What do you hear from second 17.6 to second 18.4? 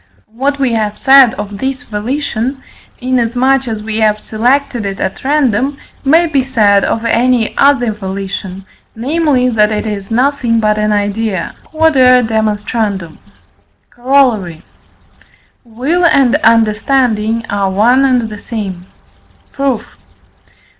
one and the